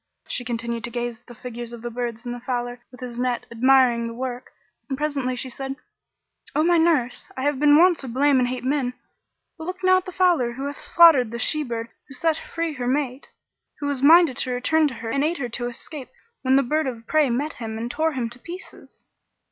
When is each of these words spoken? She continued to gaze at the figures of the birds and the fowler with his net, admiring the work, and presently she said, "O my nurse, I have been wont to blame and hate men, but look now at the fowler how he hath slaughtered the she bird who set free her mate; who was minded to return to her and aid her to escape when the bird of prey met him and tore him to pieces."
She 0.27 0.43
continued 0.43 0.83
to 0.85 0.89
gaze 0.89 1.21
at 1.21 1.27
the 1.27 1.35
figures 1.35 1.73
of 1.73 1.83
the 1.83 1.91
birds 1.91 2.25
and 2.25 2.33
the 2.33 2.39
fowler 2.39 2.79
with 2.89 3.01
his 3.01 3.19
net, 3.19 3.45
admiring 3.51 4.07
the 4.07 4.15
work, 4.15 4.49
and 4.89 4.97
presently 4.97 5.35
she 5.35 5.47
said, 5.47 5.75
"O 6.55 6.63
my 6.63 6.79
nurse, 6.79 7.27
I 7.37 7.43
have 7.43 7.59
been 7.59 7.77
wont 7.77 7.99
to 7.99 8.07
blame 8.07 8.39
and 8.39 8.47
hate 8.47 8.63
men, 8.63 8.95
but 9.59 9.65
look 9.65 9.83
now 9.83 9.97
at 9.99 10.07
the 10.07 10.11
fowler 10.11 10.53
how 10.53 10.63
he 10.63 10.65
hath 10.73 10.81
slaughtered 10.81 11.29
the 11.29 11.37
she 11.37 11.61
bird 11.61 11.89
who 12.07 12.15
set 12.15 12.35
free 12.37 12.73
her 12.73 12.87
mate; 12.87 13.29
who 13.79 13.85
was 13.85 14.01
minded 14.01 14.37
to 14.37 14.49
return 14.49 14.87
to 14.87 14.95
her 14.95 15.11
and 15.11 15.23
aid 15.23 15.37
her 15.37 15.49
to 15.49 15.67
escape 15.67 16.09
when 16.41 16.55
the 16.55 16.63
bird 16.63 16.87
of 16.87 17.05
prey 17.05 17.29
met 17.29 17.53
him 17.61 17.77
and 17.77 17.91
tore 17.91 18.13
him 18.13 18.27
to 18.31 18.39
pieces." 18.39 19.03